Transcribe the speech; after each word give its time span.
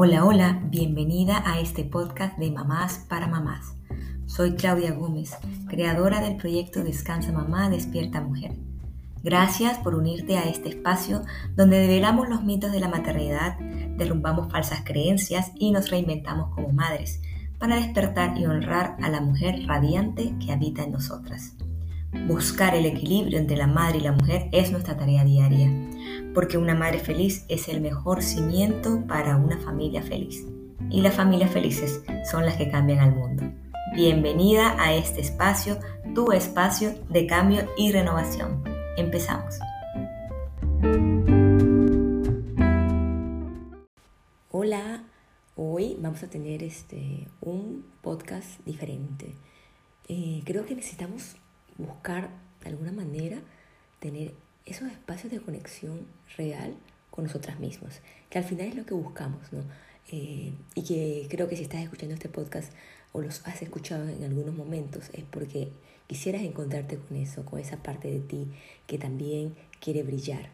Hola, 0.00 0.24
hola, 0.24 0.62
bienvenida 0.66 1.42
a 1.44 1.58
este 1.58 1.82
podcast 1.82 2.38
de 2.38 2.52
Mamás 2.52 3.04
para 3.08 3.26
Mamás. 3.26 3.74
Soy 4.26 4.54
Claudia 4.54 4.92
Gómez, 4.92 5.36
creadora 5.66 6.20
del 6.20 6.36
proyecto 6.36 6.84
Descansa 6.84 7.32
Mamá, 7.32 7.68
Despierta 7.68 8.20
Mujer. 8.20 8.52
Gracias 9.24 9.76
por 9.78 9.96
unirte 9.96 10.38
a 10.38 10.44
este 10.44 10.68
espacio 10.68 11.22
donde 11.56 11.80
develamos 11.80 12.28
los 12.28 12.44
mitos 12.44 12.70
de 12.70 12.78
la 12.78 12.86
maternidad, 12.86 13.58
derrumbamos 13.96 14.52
falsas 14.52 14.82
creencias 14.84 15.50
y 15.56 15.72
nos 15.72 15.90
reinventamos 15.90 16.54
como 16.54 16.68
madres 16.68 17.20
para 17.58 17.74
despertar 17.74 18.38
y 18.38 18.46
honrar 18.46 18.96
a 19.02 19.08
la 19.08 19.20
mujer 19.20 19.66
radiante 19.66 20.32
que 20.38 20.52
habita 20.52 20.84
en 20.84 20.92
nosotras. 20.92 21.56
Buscar 22.26 22.74
el 22.74 22.86
equilibrio 22.86 23.38
entre 23.38 23.56
la 23.56 23.66
madre 23.66 23.98
y 23.98 24.02
la 24.02 24.12
mujer 24.12 24.48
es 24.52 24.70
nuestra 24.70 24.96
tarea 24.96 25.24
diaria 25.24 25.70
porque 26.34 26.58
una 26.58 26.74
madre 26.74 27.00
feliz 27.00 27.44
es 27.48 27.68
el 27.68 27.80
mejor 27.80 28.22
cimiento 28.22 29.04
para 29.06 29.36
una 29.36 29.58
familia 29.58 30.02
feliz. 30.02 30.46
Y 30.90 31.00
las 31.00 31.14
familias 31.14 31.50
felices 31.50 32.02
son 32.30 32.46
las 32.46 32.56
que 32.56 32.70
cambian 32.70 33.00
al 33.00 33.14
mundo. 33.14 33.42
Bienvenida 33.94 34.76
a 34.80 34.94
este 34.94 35.20
espacio, 35.20 35.78
tu 36.14 36.30
espacio 36.32 36.94
de 37.08 37.26
cambio 37.26 37.68
y 37.76 37.90
renovación. 37.90 38.62
Empezamos. 38.96 39.58
Hola, 44.50 45.02
hoy 45.56 45.96
vamos 46.00 46.22
a 46.22 46.30
tener 46.30 46.62
este, 46.62 47.26
un 47.40 47.84
podcast 48.00 48.64
diferente. 48.64 49.34
Eh, 50.08 50.42
creo 50.44 50.64
que 50.64 50.74
necesitamos 50.74 51.36
buscar 51.78 52.28
de 52.62 52.70
alguna 52.70 52.92
manera 52.92 53.40
tener 54.00 54.34
esos 54.66 54.90
espacios 54.90 55.32
de 55.32 55.40
conexión 55.40 56.06
real 56.36 56.74
con 57.10 57.24
nosotras 57.24 57.58
mismas, 57.58 58.00
que 58.30 58.38
al 58.38 58.44
final 58.44 58.68
es 58.68 58.74
lo 58.76 58.84
que 58.84 58.94
buscamos, 58.94 59.52
¿no? 59.52 59.60
Eh, 60.10 60.52
y 60.74 60.82
que 60.84 61.26
creo 61.28 61.48
que 61.48 61.56
si 61.56 61.62
estás 61.62 61.82
escuchando 61.82 62.14
este 62.14 62.28
podcast 62.28 62.72
o 63.12 63.20
los 63.20 63.46
has 63.46 63.60
escuchado 63.62 64.08
en 64.08 64.24
algunos 64.24 64.54
momentos 64.54 65.10
es 65.12 65.24
porque 65.24 65.68
quisieras 66.06 66.42
encontrarte 66.42 66.98
con 66.98 67.16
eso, 67.16 67.44
con 67.44 67.60
esa 67.60 67.82
parte 67.82 68.10
de 68.10 68.20
ti 68.20 68.46
que 68.86 68.98
también 68.98 69.54
quiere 69.80 70.02
brillar. 70.02 70.50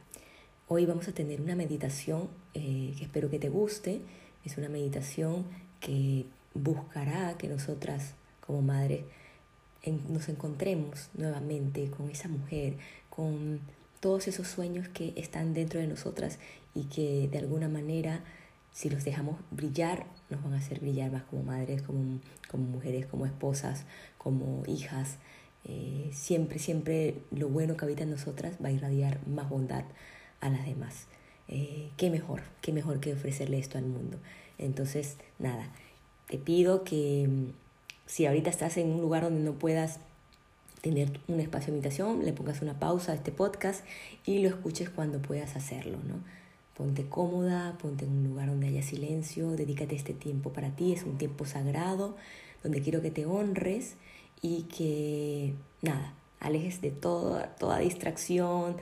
Hoy 0.66 0.86
vamos 0.86 1.08
a 1.08 1.12
tener 1.12 1.40
una 1.40 1.54
meditación 1.54 2.28
eh, 2.54 2.94
que 2.96 3.04
espero 3.04 3.30
que 3.30 3.38
te 3.38 3.48
guste. 3.48 4.00
Es 4.44 4.56
una 4.56 4.68
meditación 4.68 5.44
que 5.78 6.26
buscará 6.54 7.36
que 7.36 7.48
nosotras 7.48 8.14
como 8.40 8.62
madres 8.62 9.02
nos 9.92 10.28
encontremos 10.28 11.10
nuevamente 11.14 11.90
con 11.90 12.10
esa 12.10 12.28
mujer, 12.28 12.76
con 13.10 13.60
todos 14.00 14.28
esos 14.28 14.48
sueños 14.48 14.88
que 14.88 15.12
están 15.16 15.54
dentro 15.54 15.80
de 15.80 15.86
nosotras 15.86 16.38
y 16.74 16.84
que 16.84 17.28
de 17.30 17.38
alguna 17.38 17.68
manera, 17.68 18.22
si 18.72 18.90
los 18.90 19.04
dejamos 19.04 19.36
brillar, 19.50 20.06
nos 20.30 20.42
van 20.42 20.54
a 20.54 20.58
hacer 20.58 20.80
brillar 20.80 21.10
más 21.10 21.22
como 21.24 21.42
madres, 21.42 21.82
como, 21.82 22.20
como 22.50 22.64
mujeres, 22.64 23.06
como 23.06 23.26
esposas, 23.26 23.84
como 24.18 24.62
hijas. 24.66 25.16
Eh, 25.64 26.10
siempre, 26.12 26.58
siempre 26.58 27.16
lo 27.30 27.48
bueno 27.48 27.76
que 27.76 27.84
habita 27.84 28.02
en 28.02 28.10
nosotras 28.10 28.56
va 28.62 28.68
a 28.68 28.72
irradiar 28.72 29.26
más 29.26 29.48
bondad 29.48 29.84
a 30.40 30.50
las 30.50 30.66
demás. 30.66 31.06
Eh, 31.48 31.90
¿Qué 31.96 32.10
mejor? 32.10 32.42
¿Qué 32.60 32.72
mejor 32.72 33.00
que 33.00 33.12
ofrecerle 33.14 33.58
esto 33.58 33.78
al 33.78 33.86
mundo? 33.86 34.18
Entonces, 34.58 35.16
nada, 35.38 35.70
te 36.28 36.38
pido 36.38 36.84
que 36.84 37.28
si 38.06 38.26
ahorita 38.26 38.50
estás 38.50 38.76
en 38.76 38.90
un 38.90 39.00
lugar 39.00 39.22
donde 39.22 39.40
no 39.40 39.52
puedas 39.54 40.00
tener 40.80 41.18
un 41.28 41.40
espacio 41.40 41.68
de 41.68 41.78
meditación, 41.78 42.24
le 42.24 42.32
pongas 42.34 42.60
una 42.60 42.78
pausa 42.78 43.12
a 43.12 43.14
este 43.14 43.32
podcast 43.32 43.84
y 44.26 44.40
lo 44.40 44.48
escuches 44.48 44.90
cuando 44.90 45.22
puedas 45.22 45.56
hacerlo, 45.56 45.98
¿no? 46.06 46.22
Ponte 46.76 47.06
cómoda, 47.08 47.78
ponte 47.80 48.04
en 48.04 48.10
un 48.10 48.24
lugar 48.28 48.48
donde 48.48 48.66
haya 48.66 48.82
silencio, 48.82 49.52
dedícate 49.52 49.94
este 49.94 50.12
tiempo 50.12 50.52
para 50.52 50.76
ti, 50.76 50.92
es 50.92 51.04
un 51.04 51.16
tiempo 51.16 51.46
sagrado 51.46 52.16
donde 52.62 52.82
quiero 52.82 53.00
que 53.00 53.10
te 53.10 53.24
honres 53.24 53.94
y 54.42 54.64
que, 54.64 55.54
nada, 55.80 56.12
alejes 56.40 56.82
de 56.82 56.90
toda, 56.90 57.56
toda 57.56 57.78
distracción, 57.78 58.76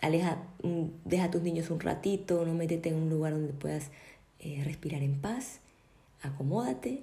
aleja, 0.00 0.38
mm, 0.62 0.84
deja 1.04 1.24
a 1.24 1.30
tus 1.30 1.42
niños 1.42 1.68
un 1.70 1.80
ratito, 1.80 2.46
no 2.46 2.54
métete 2.54 2.88
en 2.88 2.94
un 2.94 3.10
lugar 3.10 3.32
donde 3.32 3.52
puedas 3.52 3.90
eh, 4.38 4.62
respirar 4.64 5.02
en 5.02 5.20
paz, 5.20 5.60
acomódate, 6.22 7.02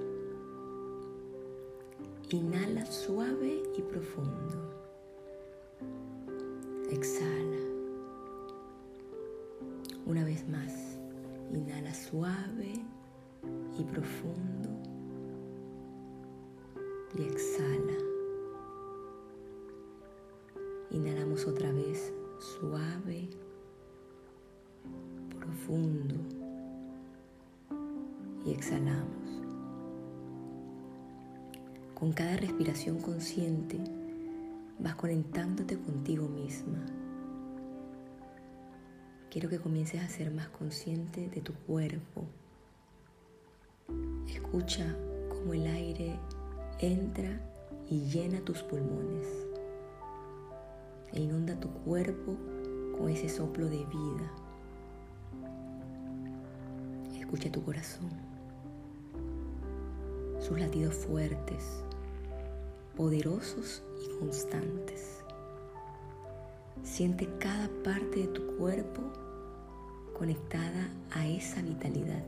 Inhala 2.33 2.85
suave 2.85 3.61
y 3.77 3.81
profundo. 3.81 4.57
Exhala. 6.89 7.57
Una 10.05 10.23
vez 10.23 10.47
más. 10.47 10.97
Inhala 11.53 11.93
suave 11.93 12.71
y 13.77 13.83
profundo. 13.83 14.69
Y 17.17 17.23
exhala. 17.23 17.97
Inhalamos 20.91 21.45
otra 21.47 21.69
vez 21.73 22.13
suave 22.39 23.27
profundo 25.37 26.15
y 28.45 28.51
exhalamos. 28.51 29.20
Con 32.01 32.13
cada 32.13 32.35
respiración 32.35 32.99
consciente 32.99 33.79
vas 34.79 34.95
conectándote 34.95 35.77
contigo 35.77 36.27
misma. 36.27 36.83
Quiero 39.29 39.49
que 39.49 39.59
comiences 39.59 40.01
a 40.01 40.09
ser 40.09 40.31
más 40.31 40.49
consciente 40.49 41.29
de 41.29 41.41
tu 41.41 41.53
cuerpo. 41.53 42.25
Escucha 44.27 44.95
cómo 45.29 45.53
el 45.53 45.67
aire 45.67 46.17
entra 46.79 47.39
y 47.87 47.99
llena 48.05 48.41
tus 48.41 48.63
pulmones 48.63 49.27
e 51.13 51.21
inunda 51.21 51.59
tu 51.59 51.69
cuerpo 51.69 52.35
con 52.97 53.09
ese 53.09 53.29
soplo 53.29 53.67
de 53.67 53.85
vida. 53.85 54.33
Escucha 57.15 57.51
tu 57.51 57.63
corazón, 57.63 58.09
sus 60.39 60.59
latidos 60.59 60.95
fuertes, 60.95 61.83
poderosos 63.01 63.81
y 64.05 64.19
constantes. 64.19 65.23
Siente 66.83 67.27
cada 67.39 67.67
parte 67.83 68.19
de 68.19 68.27
tu 68.27 68.45
cuerpo 68.57 69.01
conectada 70.15 70.87
a 71.09 71.27
esa 71.27 71.63
vitalidad. 71.63 72.23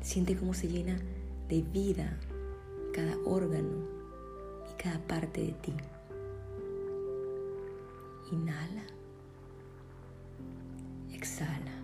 Siente 0.00 0.38
cómo 0.38 0.54
se 0.54 0.68
llena 0.68 0.96
de 1.50 1.60
vida 1.60 2.18
cada 2.94 3.14
órgano 3.26 3.84
y 4.70 4.82
cada 4.82 4.98
parte 5.00 5.42
de 5.42 5.52
ti. 5.52 5.74
Inhala. 8.32 8.84
Exhala. 11.12 11.74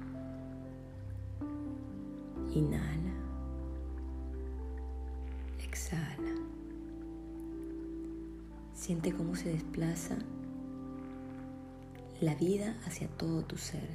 Inhala. 2.54 3.05
Exhala. 5.86 6.34
Siente 8.74 9.12
cómo 9.12 9.36
se 9.36 9.50
desplaza 9.50 10.16
la 12.20 12.34
vida 12.34 12.76
hacia 12.84 13.06
todo 13.06 13.44
tu 13.44 13.56
ser. 13.56 13.88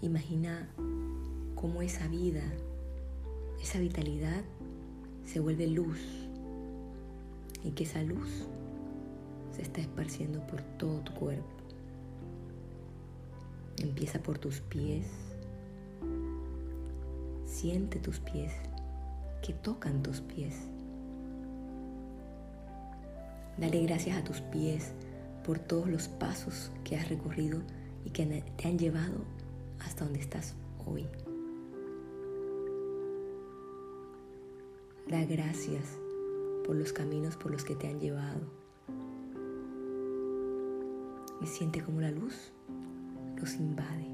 Imagina 0.00 0.70
cómo 1.54 1.82
esa 1.82 2.08
vida, 2.08 2.42
esa 3.60 3.78
vitalidad 3.78 4.42
se 5.26 5.38
vuelve 5.38 5.66
luz 5.66 5.98
y 7.62 7.72
que 7.72 7.84
esa 7.84 8.02
luz 8.02 8.46
se 9.54 9.60
está 9.60 9.82
esparciendo 9.82 10.40
por 10.46 10.62
todo 10.78 11.00
tu 11.00 11.12
cuerpo. 11.12 11.44
Empieza 13.76 14.22
por 14.22 14.38
tus 14.38 14.60
pies, 14.62 15.04
Siente 17.44 18.00
tus 18.00 18.18
pies, 18.18 18.52
que 19.44 19.52
tocan 19.52 20.02
tus 20.02 20.22
pies. 20.22 20.54
Dale 23.58 23.82
gracias 23.82 24.16
a 24.16 24.24
tus 24.24 24.40
pies 24.40 24.92
por 25.44 25.58
todos 25.58 25.86
los 25.86 26.08
pasos 26.08 26.72
que 26.82 26.96
has 26.96 27.10
recorrido 27.10 27.60
y 28.06 28.10
que 28.10 28.42
te 28.56 28.68
han 28.68 28.78
llevado 28.78 29.22
hasta 29.80 30.04
donde 30.04 30.20
estás 30.20 30.54
hoy. 30.86 31.06
Da 35.08 35.22
gracias 35.26 35.98
por 36.64 36.74
los 36.74 36.94
caminos 36.94 37.36
por 37.36 37.52
los 37.52 37.64
que 37.64 37.76
te 37.76 37.86
han 37.86 38.00
llevado. 38.00 38.40
Y 41.42 41.46
siente 41.46 41.82
como 41.82 42.00
la 42.00 42.10
luz 42.10 42.50
los 43.36 43.54
invade. 43.56 44.13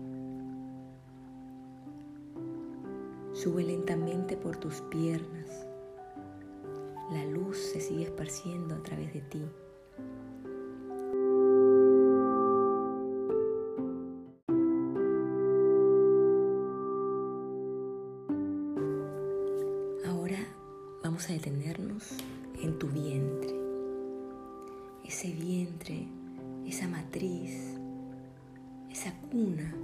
Sube 3.42 3.62
lentamente 3.62 4.36
por 4.36 4.58
tus 4.58 4.82
piernas. 4.82 5.66
La 7.10 7.24
luz 7.24 7.56
se 7.56 7.80
sigue 7.80 8.02
esparciendo 8.02 8.74
a 8.74 8.82
través 8.82 9.14
de 9.14 9.22
ti. 9.22 9.42
Ahora 20.06 20.36
vamos 21.02 21.30
a 21.30 21.32
detenernos 21.32 22.10
en 22.62 22.78
tu 22.78 22.88
vientre. 22.88 23.58
Ese 25.02 25.32
vientre, 25.32 26.06
esa 26.66 26.88
matriz, 26.88 27.74
esa 28.90 29.18
cuna 29.30 29.74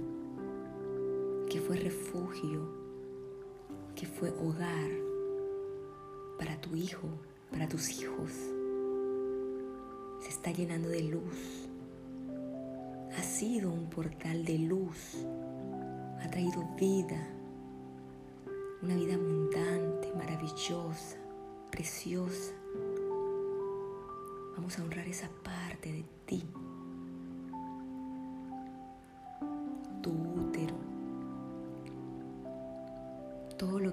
que 1.49 1.59
fue 1.59 1.77
refugio, 1.77 2.76
que 3.97 4.05
fue 4.05 4.29
hogar 4.29 4.91
para 6.37 6.61
tu 6.61 6.75
hijo, 6.75 7.09
para 7.49 7.67
tus 7.67 7.89
hijos. 7.99 8.31
Se 10.21 10.29
está 10.29 10.51
llenando 10.51 10.87
de 10.87 11.01
luz. 11.01 11.67
Ha 13.17 13.23
sido 13.23 13.71
un 13.71 13.89
portal 13.89 14.45
de 14.45 14.59
luz. 14.59 15.25
Ha 16.21 16.29
traído 16.29 16.63
vida. 16.79 17.27
Una 18.83 18.95
vida 18.95 19.15
abundante, 19.15 20.13
maravillosa, 20.15 21.17
preciosa. 21.71 22.53
Vamos 24.55 24.77
a 24.77 24.83
honrar 24.83 25.07
esa 25.07 25.29
parte 25.43 25.91
de 25.91 26.05
ti. 26.27 26.43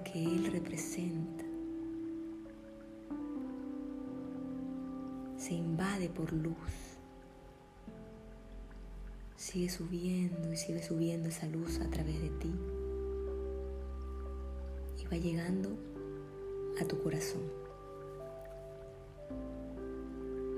Que 0.05 0.23
Él 0.23 0.51
representa. 0.53 1.45
Se 5.37 5.55
invade 5.55 6.09
por 6.09 6.33
luz. 6.33 6.56
Sigue 9.37 9.69
subiendo 9.69 10.53
y 10.53 10.56
sigue 10.56 10.83
subiendo 10.83 11.29
esa 11.29 11.47
luz 11.47 11.81
a 11.81 11.91
través 11.91 12.21
de 12.21 12.31
ti. 12.31 12.55
Y 15.03 15.05
va 15.06 15.17
llegando 15.17 15.71
a 16.81 16.85
tu 16.85 17.03
corazón. 17.03 17.43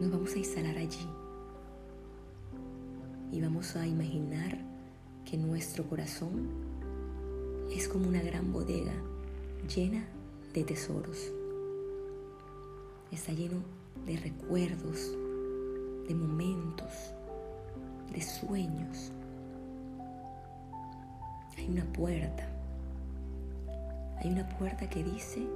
Nos 0.01 0.11
vamos 0.11 0.35
a 0.35 0.39
instalar 0.39 0.77
allí 0.77 1.09
y 3.33 3.41
vamos 3.41 3.75
a 3.77 3.87
imaginar 3.87 4.59
que 5.25 5.37
nuestro 5.37 5.85
corazón 5.85 6.49
es 7.71 7.89
como 7.89 8.09
una 8.09 8.23
gran 8.23 8.53
bodega 8.53 8.93
llena 9.67 10.07
de 10.55 10.65
tesoros. 10.65 11.33
Está 13.11 13.33
lleno 13.33 13.59
de 14.07 14.17
recuerdos, 14.17 15.13
de 16.09 16.15
momentos, 16.15 16.93
de 18.13 18.23
sueños. 18.23 19.13
Hay 21.57 21.69
una 21.69 21.85
puerta. 21.93 22.49
Hay 24.19 24.31
una 24.31 24.49
puerta 24.57 24.89
que 24.89 25.03
dice 25.03 25.47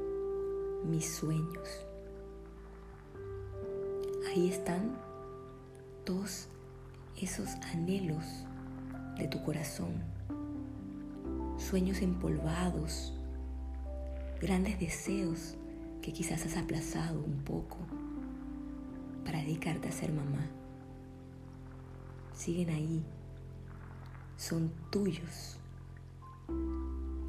mis 0.85 1.09
sueños. 1.09 1.69
Ahí 4.29 4.51
están 4.51 4.97
todos 6.05 6.49
esos 7.21 7.49
anhelos 7.73 8.25
de 9.19 9.29
tu 9.29 9.43
corazón, 9.45 9.93
sueños 11.59 12.01
empolvados, 12.01 13.13
grandes 14.41 14.81
deseos 14.81 15.55
que 16.01 16.13
quizás 16.15 16.47
has 16.47 16.57
aplazado 16.57 17.23
un 17.23 17.45
poco 17.45 17.77
para 19.23 19.39
dedicarte 19.41 19.89
a 19.89 19.93
ser 19.93 20.13
mamá. 20.13 20.47
Siguen 22.33 22.71
ahí, 22.71 23.05
son 24.39 24.73
tuyos. 24.91 25.59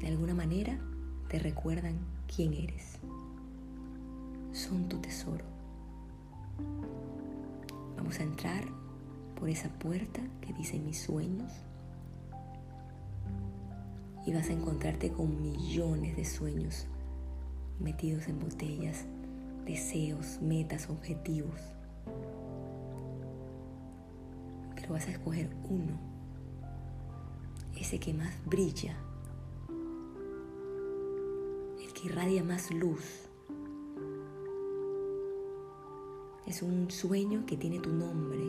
De 0.00 0.08
alguna 0.08 0.34
manera 0.34 0.78
te 1.28 1.38
recuerdan 1.38 1.98
quién 2.34 2.54
eres. 2.54 2.98
Son 4.52 4.88
tu 4.88 4.98
tesoro. 4.98 5.44
Vamos 7.96 8.18
a 8.20 8.22
entrar 8.22 8.64
por 9.38 9.50
esa 9.50 9.68
puerta 9.68 10.22
que 10.40 10.54
dice 10.54 10.78
mis 10.78 10.98
sueños 10.98 11.52
y 14.24 14.32
vas 14.32 14.48
a 14.48 14.52
encontrarte 14.52 15.12
con 15.12 15.42
millones 15.42 16.16
de 16.16 16.24
sueños 16.24 16.86
metidos 17.78 18.28
en 18.28 18.38
botellas, 18.38 19.04
deseos, 19.64 20.40
metas, 20.40 20.88
objetivos. 20.90 21.60
Pero 24.74 24.92
vas 24.94 25.06
a 25.06 25.12
escoger 25.12 25.50
uno, 25.68 25.98
ese 27.76 27.98
que 28.00 28.14
más 28.14 28.34
brilla, 28.44 28.96
el 31.80 31.92
que 31.92 32.06
irradia 32.06 32.42
más 32.42 32.70
luz. 32.70 33.28
Es 36.46 36.62
un 36.62 36.90
sueño 36.90 37.46
que 37.46 37.56
tiene 37.56 37.78
tu 37.78 37.90
nombre 37.90 38.42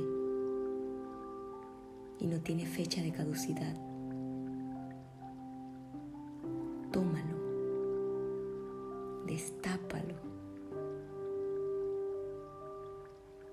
y 2.19 2.27
no 2.27 2.39
tiene 2.41 2.65
fecha 2.65 3.01
de 3.01 3.11
caducidad. 3.11 3.92
Destápalo, 9.43 10.15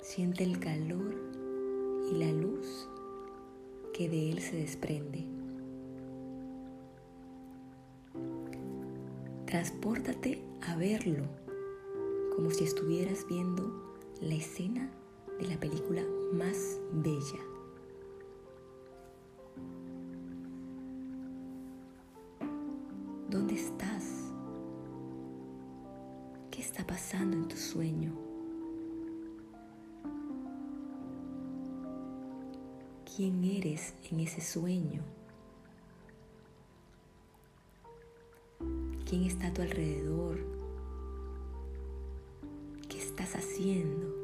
siente 0.00 0.44
el 0.44 0.60
calor 0.60 1.16
y 2.12 2.16
la 2.16 2.30
luz 2.30 2.88
que 3.92 4.08
de 4.08 4.30
él 4.30 4.40
se 4.40 4.56
desprende. 4.56 5.26
Transpórtate 9.46 10.40
a 10.62 10.76
verlo 10.76 11.24
como 12.36 12.50
si 12.50 12.62
estuvieras 12.62 13.26
viendo 13.28 13.96
la 14.20 14.34
escena 14.34 14.88
de 15.40 15.48
la 15.48 15.58
película 15.58 16.02
más 16.32 16.78
bella. 16.92 17.40
¿Dónde 23.28 23.54
estás? 23.54 24.19
¿Qué 26.60 26.66
está 26.66 26.86
pasando 26.86 27.38
en 27.38 27.48
tu 27.48 27.56
sueño? 27.56 28.12
¿Quién 33.16 33.42
eres 33.44 33.94
en 34.10 34.20
ese 34.20 34.42
sueño? 34.42 35.02
¿Quién 39.08 39.24
está 39.24 39.46
a 39.46 39.54
tu 39.54 39.62
alrededor? 39.62 40.38
¿Qué 42.90 42.98
estás 42.98 43.36
haciendo? 43.36 44.14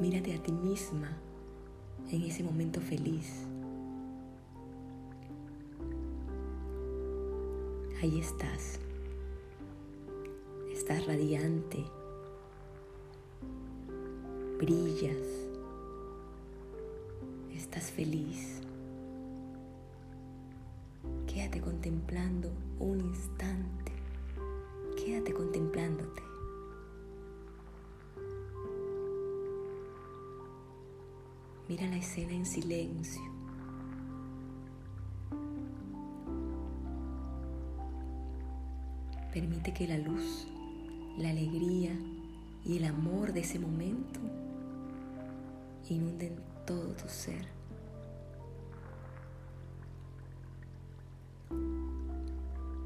Mírate 0.00 0.32
a 0.32 0.40
ti 0.40 0.52
misma 0.52 1.10
en 2.12 2.22
ese 2.22 2.44
momento 2.44 2.80
feliz. 2.80 3.48
Ahí 8.02 8.20
estás. 8.20 8.78
Estás 10.72 11.06
radiante. 11.06 11.84
Brillas. 14.58 15.16
Estás 17.54 17.90
feliz. 17.90 18.60
Quédate 21.26 21.60
contemplando 21.60 22.50
un 22.78 23.00
instante. 23.00 23.92
Quédate 24.96 25.32
contemplándote. 25.32 26.22
Mira 31.68 31.86
la 31.88 31.96
escena 31.96 32.32
en 32.32 32.44
silencio. 32.44 33.22
Que 39.74 39.88
la 39.88 39.98
luz, 39.98 40.46
la 41.18 41.30
alegría 41.30 41.92
y 42.64 42.78
el 42.78 42.84
amor 42.84 43.32
de 43.32 43.40
ese 43.40 43.58
momento 43.58 44.20
inunden 45.88 46.36
todo 46.66 46.94
tu 46.94 47.08
ser. 47.08 47.54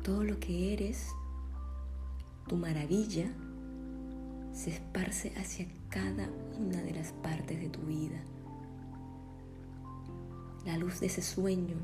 todo 0.09 0.25
lo 0.25 0.40
que 0.40 0.73
eres, 0.73 1.14
tu 2.47 2.57
maravilla, 2.57 3.30
se 4.54 4.71
esparce 4.71 5.35
hacia 5.37 5.66
cada 5.90 6.30
una 6.59 6.80
de 6.80 6.92
las 6.92 7.12
partes 7.12 7.61
de 7.61 7.68
tu 7.68 7.80
vida. 7.80 8.16
La 10.64 10.78
luz 10.78 11.00
de 11.00 11.09
ese 11.09 11.21
sueño 11.21 11.76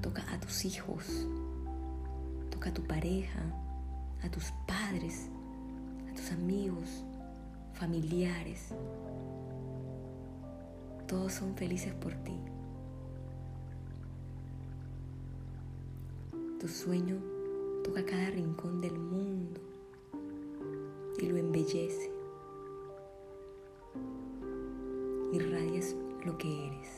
toca 0.00 0.24
a 0.32 0.40
tus 0.40 0.64
hijos, 0.64 1.28
toca 2.50 2.70
a 2.70 2.72
tu 2.72 2.84
pareja, 2.84 3.42
a 4.22 4.30
tus 4.30 4.52
padres, 4.66 5.28
a 6.10 6.14
tus 6.14 6.32
amigos, 6.32 7.04
familiares. 7.74 8.68
Todos 11.06 11.32
son 11.32 11.54
felices 11.54 11.94
por 11.94 12.12
ti. 12.14 12.36
Tu 16.60 16.68
sueño 16.68 17.16
toca 17.84 18.04
cada 18.04 18.30
rincón 18.30 18.80
del 18.80 18.98
mundo 18.98 19.60
y 21.18 21.26
lo 21.26 21.36
embellece. 21.36 22.10
Irradias 25.32 25.94
lo 26.24 26.36
que 26.36 26.66
eres. 26.66 26.88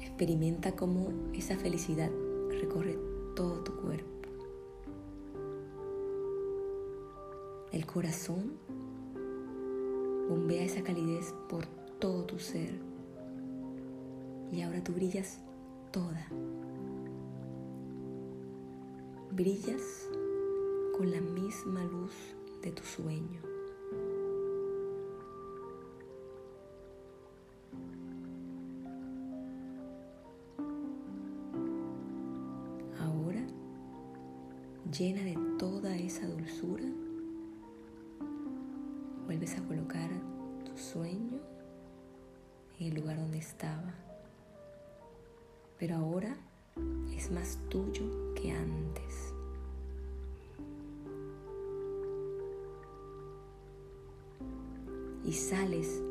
Experimenta 0.00 0.72
cómo 0.74 1.12
esa 1.34 1.56
felicidad 1.56 2.10
recorre 2.50 3.07
todo 3.38 3.60
tu 3.60 3.72
cuerpo. 3.76 4.28
El 7.70 7.86
corazón 7.86 8.58
bombea 10.28 10.64
esa 10.64 10.82
calidez 10.82 11.32
por 11.48 11.64
todo 12.00 12.24
tu 12.24 12.40
ser. 12.40 12.80
Y 14.50 14.60
ahora 14.62 14.82
tú 14.82 14.92
brillas 14.92 15.38
toda. 15.92 16.26
Brillas 19.30 20.08
con 20.96 21.08
la 21.12 21.20
misma 21.20 21.84
luz 21.84 22.14
de 22.60 22.72
tu 22.72 22.82
sueño. 22.82 23.47
Llena 34.98 35.22
de 35.22 35.36
toda 35.58 35.96
esa 35.96 36.26
dulzura, 36.26 36.84
vuelves 39.26 39.56
a 39.56 39.62
colocar 39.62 40.10
tu 40.64 40.76
sueño 40.76 41.38
en 42.80 42.86
el 42.88 42.94
lugar 42.94 43.16
donde 43.16 43.38
estaba 43.38 43.94
pero 45.78 45.96
ahora 45.96 46.36
es 47.14 47.30
más 47.30 47.58
tuyo 47.68 48.34
que 48.34 48.50
antes. 48.52 49.34
Y 55.24 55.32
sales 55.32 56.02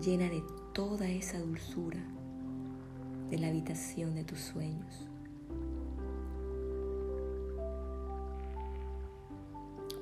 llena 0.00 0.28
de 0.28 0.42
toda 0.72 1.08
esa 1.08 1.38
dulzura 1.38 2.02
de 3.30 3.38
la 3.38 3.48
habitación 3.48 4.14
de 4.14 4.24
tus 4.24 4.38
sueños. 4.38 5.08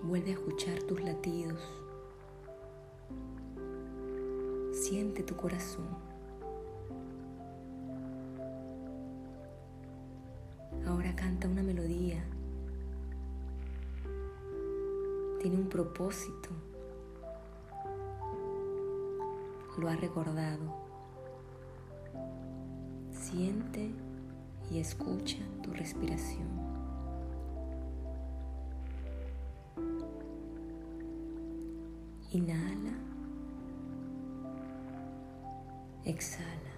Vuelve 0.06 0.30
a 0.30 0.34
escuchar 0.34 0.82
tus 0.82 1.00
latidos. 1.02 1.58
Siente 4.73 5.23
tu 5.23 5.34
corazón. 5.34 5.87
Ahora 10.87 11.16
canta 11.16 11.49
una 11.49 11.62
melodía. 11.62 12.23
Tiene 15.40 15.56
un 15.56 15.70
propósito. 15.70 16.50
Lo 19.78 19.88
ha 19.88 19.96
recordado. 19.96 20.75
Siente 23.11 23.90
y 24.70 24.80
escucha 24.80 25.38
tu 25.62 25.73
respiración. 25.73 26.63
Inhala. 32.35 32.93
Exhala. 36.05 36.75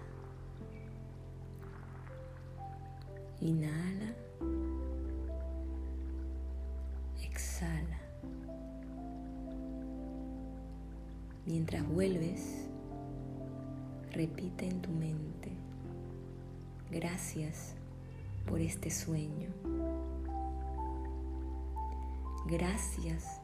Inhala. 3.40 4.12
Exhala. 7.22 7.98
Mientras 11.46 11.88
vuelves, 11.88 12.68
repite 14.12 14.68
en 14.68 14.82
tu 14.82 14.90
mente, 14.90 15.52
gracias 16.90 17.72
por 18.46 18.60
este 18.60 18.90
sueño. 18.90 19.48
Gracias 22.46 23.40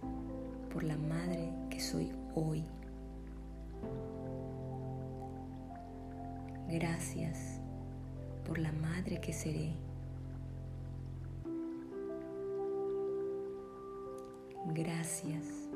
por 0.75 0.83
la 0.83 0.99
madre 0.99 1.62
que 1.73 1.81
soy 1.81 2.13
hoy. 2.35 2.63
Gracias 6.69 7.61
por 8.47 8.59
la 8.59 8.73
madre 8.73 9.19
que 9.21 9.33
seré. 9.33 9.73
Gracias 14.75 15.69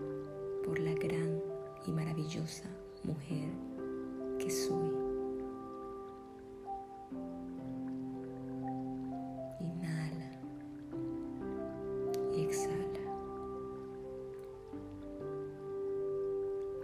por 0.65 0.79
la 0.79 0.93
gran 0.93 1.41
y 1.87 1.93
maravillosa 1.93 2.69
mujer 3.03 3.49
que 4.39 4.51
soy. 4.51 4.93
Inhala 9.61 10.31
y 12.37 12.43
exhala. 12.43 12.86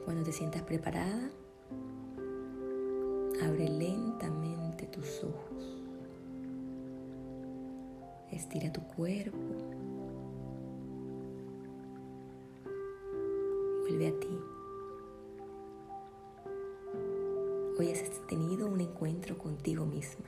Cuando 0.04 0.25
te 0.25 0.32
sientas 0.32 0.62
preparada, 0.62 1.30
abre 3.44 3.68
lentamente 3.68 4.87
tus 4.87 5.23
ojos. 5.23 5.78
Estira 8.32 8.73
tu 8.73 8.80
cuerpo. 8.82 9.38
Vuelve 13.82 14.09
a 14.09 14.21
ti. 14.21 14.38
Hoy 17.78 17.90
has 17.90 18.26
tenido 18.26 18.66
un 18.66 18.80
encuentro 18.80 19.38
contigo 19.38 19.87
misma, 19.87 20.26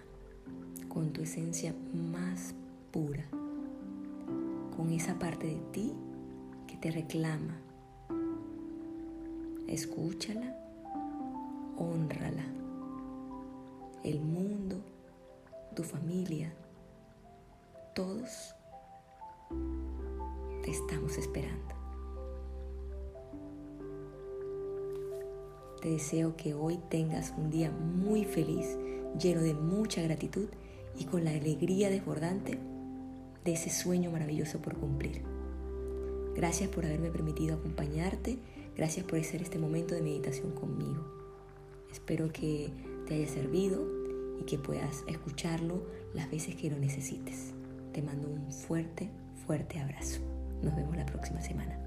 con 0.89 1.13
tu 1.13 1.23
esencia 1.23 1.75
más 1.93 2.55
pura, 2.93 3.27
con 4.77 4.91
esa 4.91 5.19
parte 5.19 5.49
de 5.49 5.61
ti 5.73 5.93
que 6.69 6.77
te 6.77 6.91
reclama. 6.91 7.64
Escúchala, 9.69 10.55
honrala. 11.79 12.45
El 14.03 14.21
mundo, 14.21 14.77
tu 15.75 15.83
familia, 15.83 16.53
todos 17.95 18.55
te 20.63 20.71
estamos 20.71 21.17
esperando. 21.17 21.75
Te 25.81 25.89
deseo 25.91 26.37
que 26.37 26.55
hoy 26.55 26.79
tengas 26.91 27.33
un 27.37 27.51
día 27.51 27.71
muy 27.71 28.25
feliz, 28.25 28.77
lleno 29.19 29.41
de 29.41 29.55
mucha 29.55 30.03
gratitud 30.03 30.49
y 30.99 31.05
con 31.05 31.25
la 31.25 31.31
alegría 31.31 31.89
desbordante 31.89 32.59
de 33.45 33.53
ese 33.53 33.71
sueño 33.71 34.11
maravilloso 34.11 34.61
por 34.61 34.77
cumplir. 34.77 35.23
Gracias 36.35 36.69
por 36.69 36.85
haberme 36.85 37.11
permitido 37.11 37.57
acompañarte, 37.57 38.39
gracias 38.77 39.07
por 39.07 39.19
hacer 39.19 39.43
este 39.43 39.59
momento 39.59 39.95
de 39.95 40.03
meditación 40.03 40.53
conmigo. 40.53 41.05
Espero 41.91 42.33
que 42.33 42.71
te 43.07 43.15
haya 43.15 43.29
servido 43.29 43.87
y 44.41 44.45
que 44.45 44.59
puedas 44.59 45.05
escucharlo 45.07 45.83
las 46.13 46.31
veces 46.31 46.57
que 46.57 46.71
lo 46.71 46.79
necesites. 46.79 47.53
Te 47.93 48.03
mando 48.03 48.29
un 48.29 48.51
fuerte, 48.51 49.11
fuerte 49.47 49.79
abrazo. 49.79 50.21
Nos 50.63 50.75
vemos 50.75 50.97
la 50.97 51.07
próxima 51.07 51.41
semana. 51.41 51.84